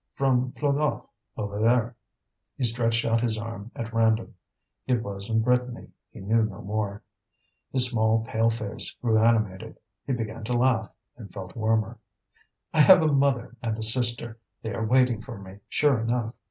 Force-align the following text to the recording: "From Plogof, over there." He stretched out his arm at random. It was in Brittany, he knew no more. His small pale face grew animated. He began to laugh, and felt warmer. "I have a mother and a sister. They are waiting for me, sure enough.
"From 0.15 0.51
Plogof, 0.53 1.05
over 1.37 1.59
there." 1.61 1.95
He 2.57 2.63
stretched 2.63 3.05
out 3.05 3.21
his 3.21 3.37
arm 3.37 3.69
at 3.75 3.93
random. 3.93 4.33
It 4.87 5.03
was 5.03 5.29
in 5.29 5.43
Brittany, 5.43 5.89
he 6.09 6.21
knew 6.21 6.41
no 6.43 6.59
more. 6.63 7.03
His 7.71 7.87
small 7.87 8.25
pale 8.25 8.49
face 8.49 8.93
grew 8.99 9.19
animated. 9.19 9.77
He 10.07 10.13
began 10.13 10.43
to 10.45 10.53
laugh, 10.57 10.89
and 11.17 11.31
felt 11.31 11.55
warmer. 11.55 11.99
"I 12.73 12.79
have 12.79 13.03
a 13.03 13.13
mother 13.13 13.55
and 13.61 13.77
a 13.77 13.83
sister. 13.83 14.39
They 14.63 14.73
are 14.73 14.83
waiting 14.83 15.21
for 15.21 15.37
me, 15.37 15.59
sure 15.69 15.99
enough. 15.99 16.33